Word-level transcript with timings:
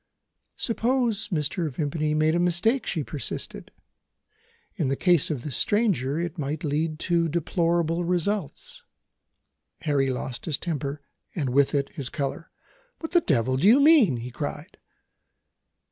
"Suppose 0.55 1.27
Mr. 1.29 1.69
Vimpany 1.69 2.15
made 2.15 2.33
a 2.33 2.39
mistake," 2.39 2.87
she 2.87 3.03
persisted. 3.03 3.69
"In 4.73 4.87
the 4.87 4.95
case 4.95 5.29
of 5.29 5.43
this 5.43 5.55
stranger, 5.55 6.19
it 6.19 6.39
might 6.39 6.63
lead 6.63 6.97
to 7.01 7.29
deplorable 7.29 8.03
results." 8.03 8.81
Lord 9.81 9.85
Harry 9.85 10.09
lost 10.09 10.45
his 10.45 10.57
temper, 10.57 11.01
and 11.35 11.51
with 11.51 11.75
it 11.75 11.89
his 11.89 12.09
colour. 12.09 12.49
"What 12.97 13.11
the 13.11 13.21
devil 13.21 13.57
do 13.57 13.67
you 13.67 13.79
mean?" 13.79 14.17
he 14.17 14.31
cried. 14.31 14.79